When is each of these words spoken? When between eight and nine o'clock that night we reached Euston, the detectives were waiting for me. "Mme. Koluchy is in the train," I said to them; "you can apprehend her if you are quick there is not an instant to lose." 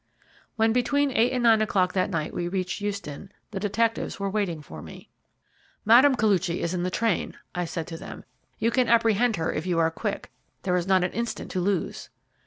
When 0.55 0.73
between 0.73 1.11
eight 1.11 1.31
and 1.31 1.43
nine 1.43 1.61
o'clock 1.61 1.93
that 1.93 2.09
night 2.09 2.33
we 2.33 2.47
reached 2.47 2.81
Euston, 2.81 3.31
the 3.51 3.59
detectives 3.59 4.19
were 4.19 4.31
waiting 4.31 4.63
for 4.63 4.81
me. 4.81 5.11
"Mme. 5.85 6.15
Koluchy 6.17 6.61
is 6.61 6.73
in 6.73 6.81
the 6.81 6.89
train," 6.89 7.37
I 7.53 7.65
said 7.65 7.85
to 7.85 7.97
them; 7.97 8.23
"you 8.57 8.71
can 8.71 8.89
apprehend 8.89 9.35
her 9.35 9.53
if 9.53 9.67
you 9.67 9.77
are 9.77 9.91
quick 9.91 10.31
there 10.63 10.75
is 10.75 10.87
not 10.87 11.03
an 11.03 11.11
instant 11.11 11.51
to 11.51 11.59
lose." 11.61 12.09